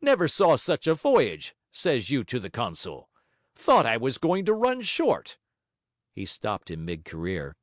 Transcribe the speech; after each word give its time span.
'Never 0.00 0.26
saw 0.26 0.56
such 0.56 0.88
a 0.88 0.94
voyage,' 0.94 1.54
says 1.70 2.10
you 2.10 2.24
to 2.24 2.40
the 2.40 2.50
consul. 2.50 3.08
'Thought 3.54 3.86
I 3.86 3.96
was 3.96 4.18
going 4.18 4.44
to 4.46 4.52
run 4.52 4.82
short...' 4.82 5.38
He 6.10 6.26
stopped 6.26 6.68
in 6.72 6.84
mid 6.84 7.04
career. 7.04 7.54